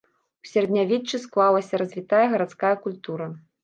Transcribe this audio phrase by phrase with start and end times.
[0.45, 3.35] У сярэднявеччы склалася развітая гарадская культура.